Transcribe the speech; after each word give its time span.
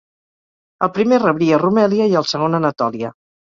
El 0.87 0.91
primer 0.95 1.19
rebria 1.25 1.61
Rumèlia 1.65 2.09
i 2.15 2.19
el 2.25 2.29
segon 2.33 2.61
Anatòlia. 2.63 3.15